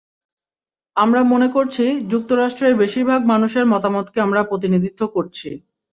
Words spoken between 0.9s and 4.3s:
আমরা মনে করছি, যুক্তরাষ্ট্রের বেশির ভাগ মানুষের মতামতকে